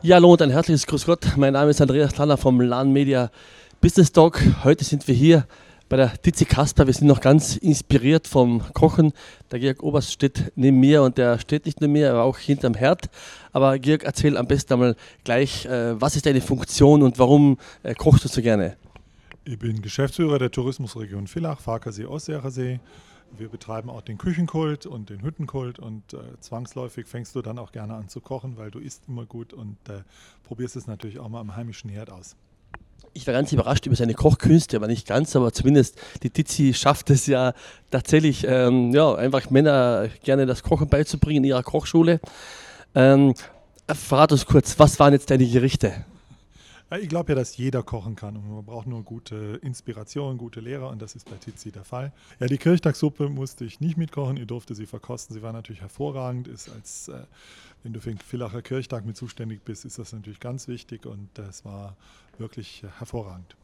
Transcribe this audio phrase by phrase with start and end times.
[0.00, 1.26] Ja, hallo und ein herzliches Grüß Gott.
[1.36, 3.32] Mein Name ist Andreas Klanner vom LAN Media
[3.80, 4.40] Business Talk.
[4.62, 5.44] Heute sind wir hier
[5.88, 6.86] bei der Tizi Kasper.
[6.86, 9.12] Wir sind noch ganz inspiriert vom Kochen.
[9.50, 12.74] Der Georg Oberst steht neben mir und der steht nicht neben mir, aber auch hinterm
[12.74, 13.10] Herd.
[13.52, 17.92] Aber Georg, erzähl am besten einmal gleich, äh, was ist deine Funktion und warum äh,
[17.94, 18.76] kochst du so gerne?
[19.44, 22.78] Ich bin Geschäftsführer der Tourismusregion Villach, Farkasee, Ostseersee.
[23.36, 27.72] Wir betreiben auch den Küchenkult und den Hüttenkult und äh, zwangsläufig fängst du dann auch
[27.72, 30.02] gerne an zu kochen, weil du isst immer gut und äh,
[30.44, 32.36] probierst es natürlich auch mal am heimischen Herd aus.
[33.14, 37.10] Ich war ganz überrascht über seine Kochkünste, aber nicht ganz, aber zumindest die Tizi schafft
[37.10, 37.52] es ja
[37.90, 42.20] tatsächlich, ähm, ja, einfach Männer gerne das Kochen beizubringen in ihrer Kochschule.
[42.94, 43.34] Ähm,
[43.88, 46.04] verrat uns kurz, was waren jetzt deine Gerichte?
[46.96, 50.88] Ich glaube ja, dass jeder kochen kann und man braucht nur gute Inspiration, gute Lehrer
[50.88, 52.12] und das ist bei Tizi der Fall.
[52.40, 55.34] Ja, die Kirchtagssuppe musste ich nicht mitkochen, ihr durfte sie verkosten.
[55.34, 57.24] Sie war natürlich hervorragend, ist als, äh,
[57.82, 61.28] wenn du für den Villacher Kirchtag mit zuständig bist, ist das natürlich ganz wichtig und
[61.34, 61.94] das war
[62.38, 63.54] wirklich äh, hervorragend.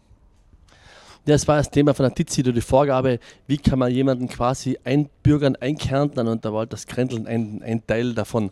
[1.24, 5.56] Das war das Thema von der Tizi, die Vorgabe, wie kann man jemanden quasi einbürgern,
[5.56, 8.50] einkärntern und da war das Kränteln ein, ein Teil davon.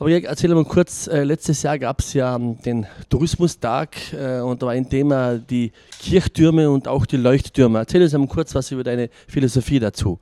[0.00, 4.40] Aber Jörg, erzähl mal kurz, äh, letztes Jahr gab es ja ähm, den Tourismustag äh,
[4.40, 7.80] und da war ein Thema die Kirchtürme und auch die Leuchttürme.
[7.80, 10.18] Erzähl uns mal kurz was über deine Philosophie dazu.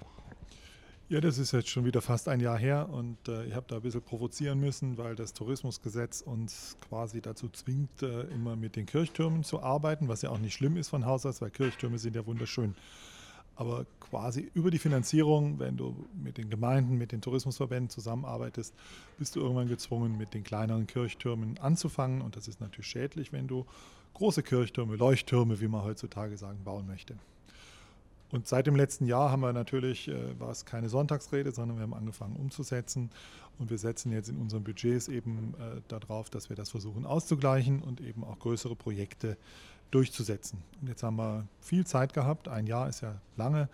[1.08, 3.76] Ja, das ist jetzt schon wieder fast ein Jahr her und äh, ich habe da
[3.76, 8.84] ein bisschen provozieren müssen, weil das Tourismusgesetz uns quasi dazu zwingt, äh, immer mit den
[8.84, 12.16] Kirchtürmen zu arbeiten, was ja auch nicht schlimm ist von Haus aus, weil Kirchtürme sind
[12.16, 12.74] ja wunderschön.
[13.58, 18.72] Aber quasi über die Finanzierung, wenn du mit den Gemeinden, mit den Tourismusverbänden zusammenarbeitest,
[19.18, 22.22] bist du irgendwann gezwungen, mit den kleineren Kirchtürmen anzufangen.
[22.22, 23.66] Und das ist natürlich schädlich, wenn du
[24.14, 27.16] große Kirchtürme, Leuchttürme, wie man heutzutage sagen, bauen möchte.
[28.30, 31.82] Und seit dem letzten Jahr haben wir natürlich, äh, war es keine Sonntagsrede, sondern wir
[31.82, 33.10] haben angefangen umzusetzen.
[33.58, 37.82] Und wir setzen jetzt in unseren Budgets eben äh, darauf, dass wir das versuchen auszugleichen
[37.82, 39.36] und eben auch größere Projekte
[39.90, 40.62] durchzusetzen.
[40.80, 43.68] Und jetzt haben wir viel Zeit gehabt, ein Jahr ist ja lange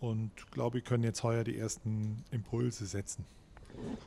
[0.00, 3.24] und glaube, wir können jetzt heuer die ersten Impulse setzen.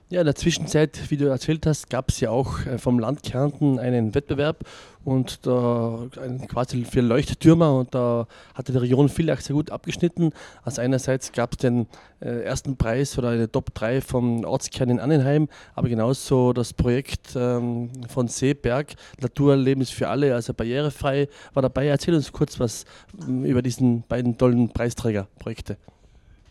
[0.10, 3.24] Ja, in der Zwischenzeit, wie du erzählt hast, gab es ja auch äh, vom Land
[3.24, 4.64] Kärnten einen Wettbewerb
[5.04, 6.08] und da
[6.48, 10.32] quasi für Leuchttürmer und da hatte die Region Villach sehr gut abgeschnitten.
[10.64, 11.88] Also einerseits gab es den
[12.22, 17.36] äh, ersten Preis oder eine Top 3 vom Ortskern in Annenheim, aber genauso das Projekt
[17.36, 21.88] ähm, von Seeberg, Naturleben ist für alle, also barrierefrei, war dabei.
[21.88, 22.86] Erzähl uns kurz was
[23.28, 25.76] über diesen beiden tollen Preisträgerprojekte.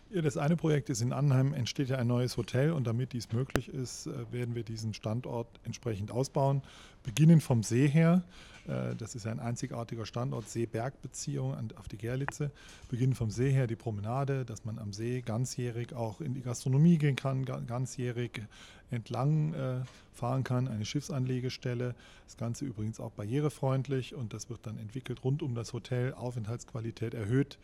[0.09, 3.33] Ja, das eine Projekt ist in Annheim, entsteht ja ein neues Hotel und damit dies
[3.33, 6.61] möglich ist, äh, werden wir diesen Standort entsprechend ausbauen.
[7.03, 8.23] Beginnen vom See her,
[8.67, 12.51] äh, das ist ein einzigartiger Standort, See-Berg-Beziehung auf die Gerlitze.
[12.89, 16.97] Beginnen vom See her die Promenade, dass man am See ganzjährig auch in die Gastronomie
[16.97, 18.43] gehen kann, ganzjährig
[18.91, 19.81] entlang äh,
[20.13, 21.95] fahren kann, eine Schiffsanlegestelle.
[22.23, 27.13] Das Ganze übrigens auch barrierefreundlich und das wird dann entwickelt rund um das Hotel, Aufenthaltsqualität
[27.13, 27.57] erhöht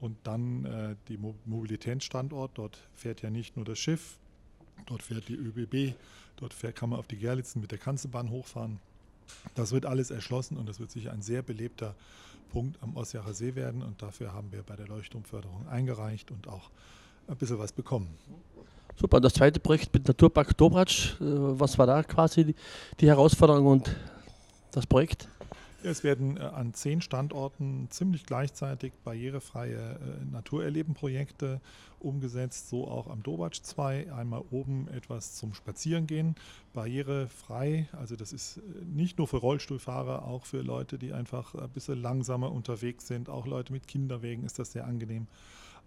[0.00, 2.52] und dann äh, die Mo Mobilitätsstandort.
[2.54, 4.18] Dort fährt ja nicht nur das Schiff,
[4.86, 5.94] dort fährt die ÖBB,
[6.36, 8.78] dort fährt, kann man auf die Gerlitzen mit der Kanzelbahn hochfahren.
[9.54, 11.94] Das wird alles erschlossen und das wird sicher ein sehr belebter
[12.52, 13.82] Punkt am Ossiacher See werden.
[13.82, 16.70] Und dafür haben wir bei der Leuchtturmförderung eingereicht und auch
[17.28, 18.08] ein bisschen was bekommen.
[18.98, 22.54] Super, das zweite Projekt mit Naturpark Dobratsch, äh, was war da quasi
[23.00, 23.96] die Herausforderung und
[24.72, 25.28] das Projekt?
[25.82, 31.60] Es werden äh, an zehn Standorten ziemlich gleichzeitig barrierefreie äh, Naturerleben-Projekte
[31.98, 34.12] umgesetzt, so auch am Dobatsch 2.
[34.12, 36.34] Einmal oben etwas zum Spazierengehen,
[36.72, 37.88] barrierefrei.
[37.92, 42.00] Also das ist äh, nicht nur für Rollstuhlfahrer, auch für Leute, die einfach ein bisschen
[42.00, 43.28] langsamer unterwegs sind.
[43.28, 45.26] Auch Leute mit Kinderwegen ist das sehr angenehm.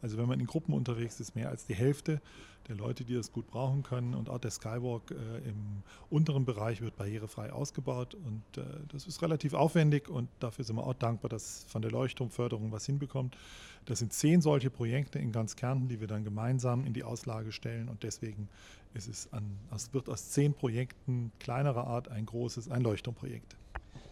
[0.02, 2.22] Also wenn man in Gruppen unterwegs ist, mehr als die Hälfte
[2.68, 4.14] der Leute, die das gut brauchen können.
[4.14, 8.16] Und auch der Skywalk äh, im unteren Bereich wird barrierefrei ausgebaut.
[8.16, 11.92] Und äh, das ist relativ aufwendig und dafür sind wir auch dankbar, dass von der
[11.92, 13.36] Leuchtturmförderung was hinbekommt.
[13.86, 17.52] Das sind zehn solche Projekte in ganz Kärnten, die wir dann gemeinsam in die Auslage
[17.52, 17.90] stellen.
[17.90, 18.50] Und deswegen
[18.94, 23.56] es, an, es wird aus zehn Projekten kleinerer Art ein großes, ein Leuchtturmprojekt.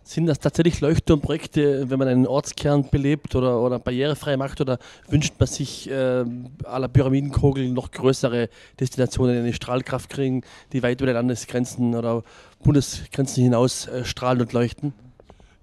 [0.08, 5.34] Sind das tatsächlich Leuchtturmprojekte, wenn man einen Ortskern belebt oder, oder barrierefrei macht oder wünscht
[5.38, 6.24] man sich äh,
[6.64, 8.48] à la Pyramidenkogel noch größere
[8.80, 12.24] Destinationen, die eine Strahlkraft kriegen, die weit über die Landesgrenzen oder
[12.64, 14.94] Bundesgrenzen hinaus äh, strahlen und leuchten?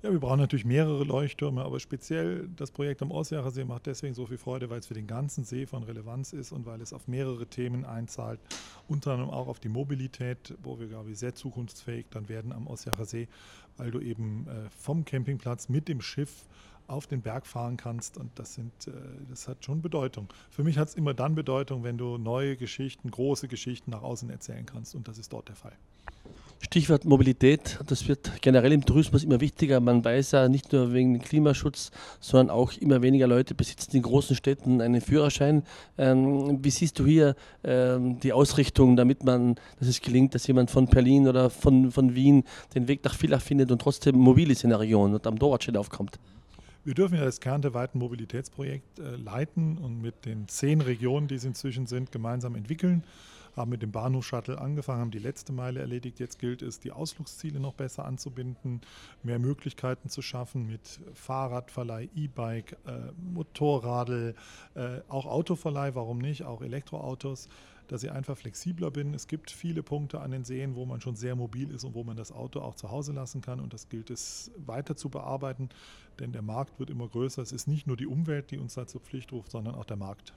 [0.05, 4.12] Ja, wir brauchen natürlich mehrere Leuchttürme, aber speziell das Projekt am Ostjacher See macht deswegen
[4.12, 6.93] so viel Freude, weil es für den ganzen See von Relevanz ist und weil es
[6.93, 8.39] auf mehrere Themen einzahlt,
[8.87, 12.67] unter anderem auch auf die Mobilität, wo wir, glaube ich, sehr zukunftsfähig dann werden am
[12.67, 13.29] Ostjacher See,
[13.79, 16.45] weil du eben äh, vom Campingplatz mit dem Schiff
[16.87, 18.17] auf den Berg fahren kannst.
[18.17, 18.93] Und das, sind, äh,
[19.29, 20.29] das hat schon Bedeutung.
[20.51, 24.31] Für mich hat es immer dann Bedeutung, wenn du neue Geschichten, große Geschichten nach außen
[24.31, 24.95] erzählen kannst.
[24.95, 25.73] Und das ist dort der Fall.
[26.65, 29.81] Stichwort Mobilität, das wird generell im Tourismus immer wichtiger.
[29.81, 31.91] Man weiß ja nicht nur wegen Klimaschutz,
[32.21, 35.63] sondern auch immer weniger Leute besitzen in großen Städten einen Führerschein.
[35.99, 40.71] Ähm, wie siehst du hier ähm, die Ausrichtung, damit man, dass es gelingt, dass jemand
[40.71, 42.45] von Berlin oder von, von Wien
[42.75, 45.77] den Weg nach Villach findet und trotzdem mobil ist in der Region und am Torwartstedt
[45.77, 46.19] aufkommt?
[46.85, 51.45] Wir dürfen ja das Kernte-Weiten Mobilitätsprojekt äh, leiten und mit den zehn Regionen, die es
[51.45, 53.05] inzwischen sind, gemeinsam entwickeln
[53.57, 56.19] haben mit dem Bahnhof-Shuttle angefangen, haben die letzte Meile erledigt.
[56.19, 58.81] Jetzt gilt es, die Ausflugsziele noch besser anzubinden,
[59.23, 64.35] mehr Möglichkeiten zu schaffen mit Fahrradverleih, E-Bike, äh, Motorradl,
[64.75, 67.49] äh, auch Autoverleih, warum nicht, auch Elektroautos
[67.89, 69.15] dass ich einfach flexibler bin.
[69.15, 72.05] Es gibt viele Punkte an den Seen, wo man schon sehr mobil ist und wo
[72.05, 73.61] man das Auto auch zu Hause lassen kann.
[73.61, 75.69] Und das gilt es weiter zu bearbeiten,
[76.19, 77.43] denn der Markt wird immer größer.
[77.43, 79.97] Es ist nicht nur die Umwelt, die uns da zur Pflicht ruft, sondern auch der
[79.97, 80.35] Markt.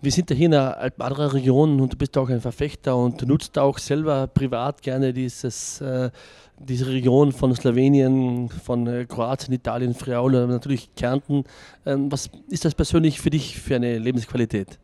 [0.00, 3.58] Wir sind ja hier in der Alpen-Adria-Region und du bist auch ein Verfechter und nutzt
[3.58, 6.10] auch selber privat gerne dieses, äh,
[6.58, 11.44] diese Region von Slowenien, von äh, Kroatien, Italien, Friaul natürlich Kärnten.
[11.86, 14.78] Ähm, was ist das persönlich für dich für eine Lebensqualität?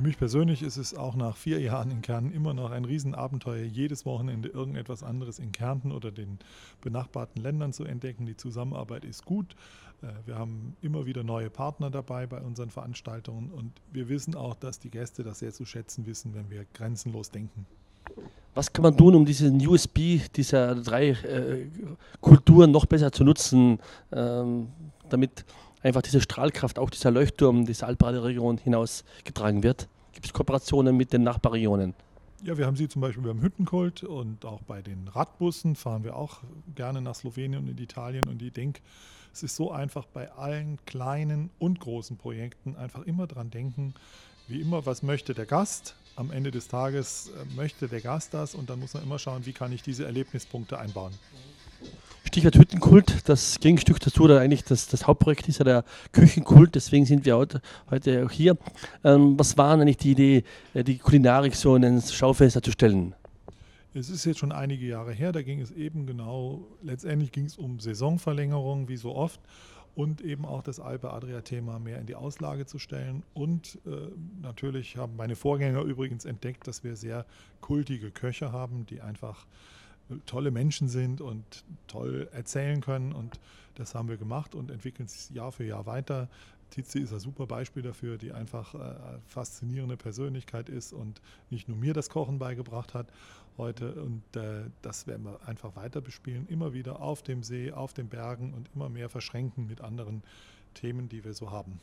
[0.00, 3.64] Für mich persönlich ist es auch nach vier Jahren in Kärnten immer noch ein Riesenabenteuer,
[3.64, 6.38] jedes Wochenende irgendetwas anderes in Kärnten oder den
[6.80, 8.24] benachbarten Ländern zu entdecken.
[8.24, 9.54] Die Zusammenarbeit ist gut.
[10.00, 14.54] Äh, wir haben immer wieder neue Partner dabei bei unseren Veranstaltungen und wir wissen auch,
[14.54, 17.66] dass die Gäste das sehr zu schätzen wissen, wenn wir grenzenlos denken.
[18.54, 21.66] Was kann man tun, um diesen USB dieser drei äh,
[22.22, 23.78] Kulturen noch besser zu nutzen,
[24.12, 24.68] ähm,
[25.10, 25.44] damit
[25.82, 29.88] einfach diese Strahlkraft, auch dieser Leuchtturm dieser Alprader-Region hinausgetragen wird?
[30.12, 31.94] Gibt es Kooperationen mit den Nachbarregionen?
[32.42, 36.16] Ja, wir haben sie zum Beispiel beim Hüttenkult und auch bei den Radbussen fahren wir
[36.16, 36.40] auch
[36.74, 38.28] gerne nach Slowenien und in Italien.
[38.28, 38.80] Und ich denke,
[39.32, 43.94] es ist so einfach bei allen kleinen und großen Projekten einfach immer dran denken,
[44.48, 45.94] wie immer, was möchte der Gast?
[46.16, 49.46] Am Ende des Tages äh, möchte der Gast das und dann muss man immer schauen,
[49.46, 51.12] wie kann ich diese Erlebnispunkte einbauen.
[52.30, 57.04] Stichwort Hüttenkult, das Gegenstück dazu, oder eigentlich das, das Hauptprojekt ist ja der Küchenkult, deswegen
[57.04, 57.60] sind wir heute,
[57.90, 58.56] auch hier.
[59.02, 63.16] Ähm, was war eigentlich die Idee, äh, die Kulinarik so in ein Schaufenster zu stellen?
[63.94, 67.56] Es ist jetzt schon einige Jahre her, da ging es eben genau, letztendlich ging es
[67.56, 69.40] um Saisonverlängerung, wie so oft,
[69.96, 73.24] und eben auch das Alpe-Adria-Thema mehr in die Auslage zu stellen.
[73.34, 73.90] Und äh,
[74.40, 77.26] natürlich haben meine Vorgänger übrigens entdeckt, dass wir sehr
[77.60, 79.46] kultige Köche haben, die einfach
[80.26, 83.12] tolle Menschen sind und toll erzählen können.
[83.12, 83.40] Und
[83.74, 86.28] das haben wir gemacht und entwickeln es Jahr für Jahr weiter.
[86.70, 88.78] Tizi ist ein super Beispiel dafür, die einfach äh,
[89.26, 91.20] faszinierende Persönlichkeit ist und
[91.50, 93.08] nicht nur mir das Kochen beigebracht hat
[93.58, 93.92] heute.
[93.94, 98.08] Und äh, das werden wir einfach weiter bespielen, immer wieder auf dem See, auf den
[98.08, 100.22] Bergen und immer mehr verschränken mit anderen
[100.74, 101.80] Themen, die wir so haben.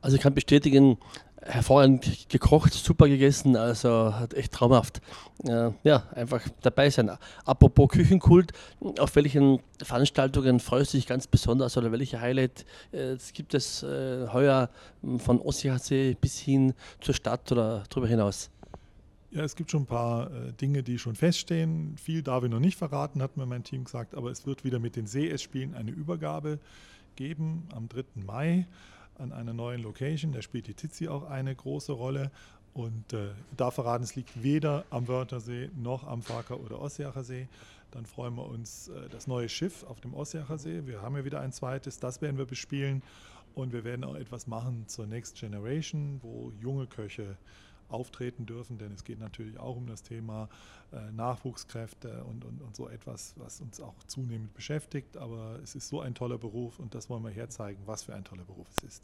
[0.00, 0.98] Also ich kann bestätigen,
[1.44, 5.00] hervorragend gekocht, super gegessen, also hat echt traumhaft.
[5.44, 7.10] Äh, ja, einfach dabei sein.
[7.44, 8.52] Apropos Küchenkult,
[8.98, 14.28] auf welchen Veranstaltungen freust du dich ganz besonders oder welche Highlight äh, gibt es äh,
[14.32, 14.70] heuer
[15.18, 18.50] von Ossiachsee bis hin zur Stadt oder darüber hinaus?
[19.32, 20.28] Ja, es gibt schon ein paar
[20.60, 21.96] Dinge, die schon feststehen.
[21.96, 24.78] Viel darf ich noch nicht verraten, hat mir mein Team gesagt, aber es wird wieder
[24.78, 26.58] mit den CS-Spielen eine Übergabe
[27.16, 28.04] geben am 3.
[28.26, 28.66] Mai
[29.18, 30.32] an einer neuen Location.
[30.32, 32.30] Da spielt die Tizi auch eine große Rolle.
[32.74, 37.46] Und äh, darf verraten, es liegt weder am Wörthersee noch am Farker oder Ossiacher See.
[37.90, 40.86] Dann freuen wir uns äh, das neue Schiff auf dem Ossiacher See.
[40.86, 43.02] Wir haben ja wieder ein zweites, das werden wir bespielen.
[43.54, 47.36] Und wir werden auch etwas machen zur Next Generation, wo junge Köche
[47.92, 50.48] auftreten dürfen, denn es geht natürlich auch um das Thema
[50.92, 55.16] äh, Nachwuchskräfte und, und, und so etwas, was uns auch zunehmend beschäftigt.
[55.16, 58.24] Aber es ist so ein toller Beruf und das wollen wir herzeigen, was für ein
[58.24, 59.02] toller Beruf es ist.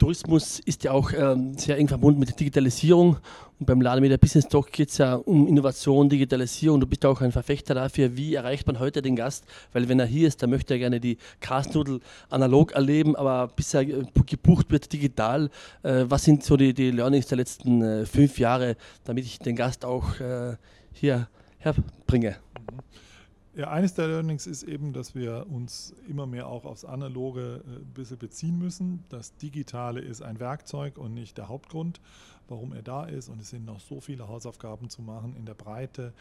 [0.00, 3.18] Tourismus ist ja auch ähm, sehr eng verbunden mit der Digitalisierung.
[3.58, 6.80] Und beim Lademedia Business Talk geht es ja um Innovation, Digitalisierung.
[6.80, 8.16] Du bist auch ein Verfechter dafür.
[8.16, 9.44] Wie erreicht man heute den Gast?
[9.74, 13.74] Weil wenn er hier ist, dann möchte er gerne die Castnudel analog erleben, aber bis
[13.74, 15.50] er äh, gebucht wird digital.
[15.82, 19.54] Äh, was sind so die, die Learnings der letzten äh, fünf Jahre, damit ich den
[19.54, 20.56] Gast auch äh,
[20.94, 21.28] hier
[21.58, 22.36] herbringe?
[22.72, 23.09] Mhm.
[23.52, 27.80] Ja, eines der Learnings ist eben, dass wir uns immer mehr auch aufs Analoge äh,
[27.80, 29.04] ein bisschen beziehen müssen.
[29.08, 32.00] Das Digitale ist ein Werkzeug und nicht der Hauptgrund,
[32.46, 33.28] warum er da ist.
[33.28, 36.14] Und es sind noch so viele Hausaufgaben zu machen in der Breite,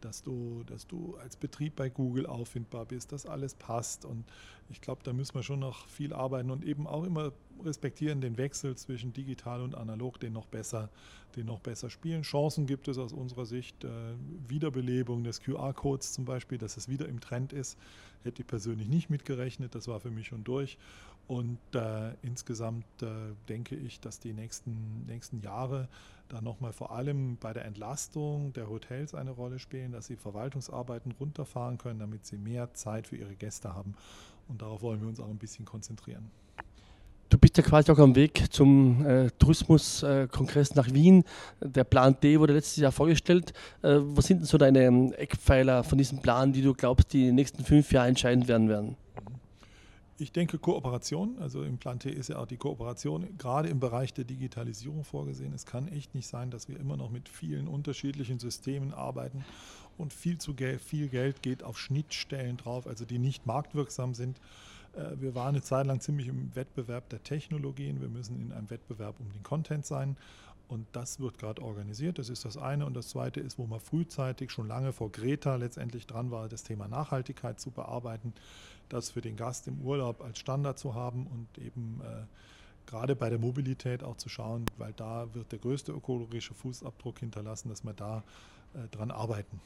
[0.00, 4.04] dass du, dass du als Betrieb bei Google auffindbar bist, dass alles passt.
[4.04, 4.24] Und
[4.70, 7.32] ich glaube, da müssen wir schon noch viel arbeiten und eben auch immer
[7.64, 10.90] respektieren den Wechsel zwischen digital und analog, den noch besser,
[11.36, 12.22] den noch besser spielen.
[12.22, 13.84] Chancen gibt es aus unserer Sicht.
[13.84, 13.88] Äh,
[14.46, 17.78] Wiederbelebung des QR-Codes zum Beispiel, dass es wieder im Trend ist,
[18.24, 19.74] hätte ich persönlich nicht mitgerechnet.
[19.74, 20.78] Das war für mich schon durch.
[21.26, 23.06] Und äh, insgesamt äh,
[23.48, 25.88] denke ich, dass die nächsten, nächsten Jahre
[26.28, 31.12] da nochmal vor allem bei der Entlastung der Hotels eine Rolle spielen, dass sie Verwaltungsarbeiten
[31.12, 33.94] runterfahren können, damit sie mehr Zeit für ihre Gäste haben.
[34.48, 36.30] Und darauf wollen wir uns auch ein bisschen konzentrieren.
[37.30, 41.24] Du bist ja quasi auch am Weg zum äh, Tourismuskongress nach Wien.
[41.60, 43.52] Der Plan D wurde letztes Jahr vorgestellt.
[43.82, 47.64] Äh, was sind denn so deine Eckpfeiler von diesem Plan, die du glaubst, die nächsten
[47.64, 48.96] fünf Jahre entscheidend werden werden?
[50.20, 54.12] Ich denke Kooperation, also im Plan T ist ja auch die Kooperation gerade im Bereich
[54.12, 55.52] der Digitalisierung vorgesehen.
[55.52, 59.44] Es kann echt nicht sein, dass wir immer noch mit vielen unterschiedlichen Systemen arbeiten
[59.96, 64.40] und viel zu Geld, viel Geld geht auf Schnittstellen drauf, also die nicht marktwirksam sind.
[64.94, 68.00] Äh, wir waren eine Zeit lang ziemlich im Wettbewerb der Technologien.
[68.00, 70.16] Wir müssen in einem Wettbewerb um den Content sein.
[70.68, 72.18] Und das wird gerade organisiert.
[72.18, 72.84] Das ist das eine.
[72.84, 76.62] Und das zweite ist, wo man frühzeitig schon lange vor Greta letztendlich dran war, das
[76.62, 78.34] Thema Nachhaltigkeit zu bearbeiten,
[78.90, 82.24] das für den Gast im Urlaub als Standard zu haben und eben äh,
[82.86, 87.68] gerade bei der Mobilität auch zu schauen, weil da wird der größte ökologische Fußabdruck hinterlassen,
[87.70, 88.22] dass wir da
[88.74, 89.60] äh, dran arbeiten.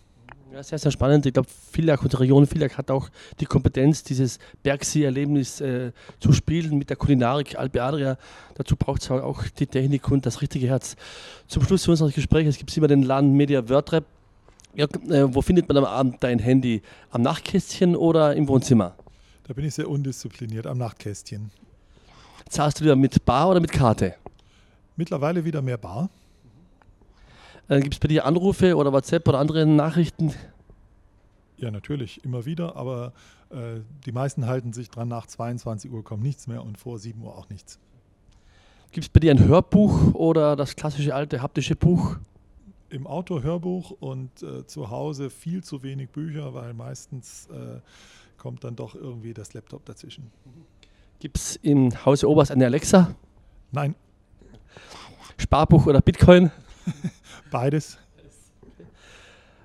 [0.52, 1.24] Ja, sehr, sehr spannend.
[1.24, 3.08] Ich glaube, Villach und Region Villach hat auch
[3.40, 8.18] die Kompetenz, dieses Bergsee-Erlebnis äh, zu spielen mit der Kulinarik Alpe Adria.
[8.54, 10.94] Dazu braucht es auch die Technik und das richtige Herz.
[11.46, 14.04] Zum Schluss unseres Gesprächs gibt es immer den Laden Media WordRap.
[14.74, 16.82] Ja, äh, wo findet man am Abend dein Handy?
[17.10, 18.94] Am Nachtkästchen oder im Wohnzimmer?
[19.44, 21.50] Da bin ich sehr undiszipliniert, am Nachtkästchen.
[22.50, 24.16] Zahlst du wieder mit Bar oder mit Karte?
[24.96, 26.10] Mittlerweile wieder mehr Bar.
[27.72, 30.34] Äh, Gibt es bei dir Anrufe oder WhatsApp oder andere Nachrichten?
[31.56, 33.14] Ja, natürlich, immer wieder, aber
[33.48, 37.22] äh, die meisten halten sich dran, nach 22 Uhr kommt nichts mehr und vor 7
[37.22, 37.78] Uhr auch nichts.
[38.90, 42.16] Gibt es bei dir ein Hörbuch oder das klassische alte haptische Buch?
[42.90, 47.80] Im Auto Hörbuch und äh, zu Hause viel zu wenig Bücher, weil meistens äh,
[48.36, 50.30] kommt dann doch irgendwie das Laptop dazwischen.
[51.20, 53.14] Gibt es im Hause Oberst eine Alexa?
[53.70, 53.94] Nein.
[55.38, 56.50] Sparbuch oder Bitcoin?
[57.50, 57.98] Beides.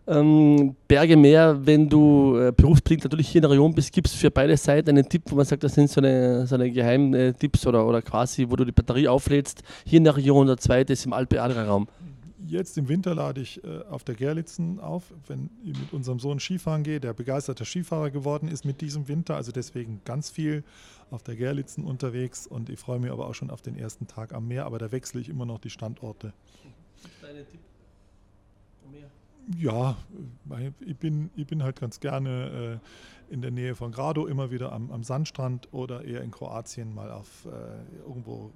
[0.10, 4.14] Ähm, Berge mehr, wenn du äh, berufsbedingt natürlich hier in der Region bist, gibt es
[4.14, 7.68] für beide Seiten einen Tipp, wo man sagt, das sind so eine, so eine Geheimtipps
[7.68, 11.06] oder, oder quasi, wo du die Batterie auflädst, hier in der Region, der zweite ist
[11.06, 11.90] im Alpe-Adria-Raum.
[12.48, 16.40] Jetzt im Winter lade ich äh, auf der Gerlitzen auf, wenn ich mit unserem Sohn
[16.40, 20.64] Skifahren gehe, der begeisterter Skifahrer geworden ist mit diesem Winter, also deswegen ganz viel
[21.12, 24.34] auf der Gerlitzen unterwegs und ich freue mich aber auch schon auf den ersten Tag
[24.34, 26.32] am Meer, aber da wechsle ich immer noch die Standorte.
[27.22, 27.60] Deine Tipp?
[29.60, 29.96] Ja,
[30.82, 32.80] ich bin, ich bin halt ganz gerne
[33.30, 36.94] äh, in der Nähe von Grado, immer wieder am, am Sandstrand oder eher in Kroatien
[36.94, 38.52] mal auf äh, irgendwo.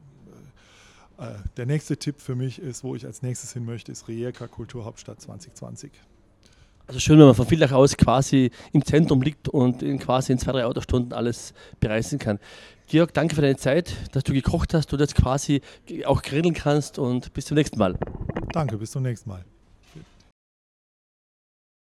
[1.18, 4.10] Äh, äh der nächste Tipp für mich ist, wo ich als nächstes hin möchte, ist
[4.10, 5.92] Rijeka Kulturhauptstadt 2020.
[6.88, 10.40] Also schön, wenn man von Villach aus quasi im Zentrum liegt und in quasi in
[10.40, 12.38] zwei, drei Autostunden alles bereisen kann.
[12.88, 15.62] Georg, danke für deine Zeit, dass du gekocht hast und jetzt quasi
[16.04, 17.98] auch grillen kannst und bis zum nächsten Mal.
[18.54, 19.46] Danke, bis zum nächsten Mal.